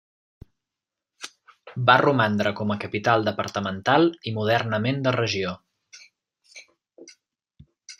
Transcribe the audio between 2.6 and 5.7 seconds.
com a capital departamental i modernament de regió.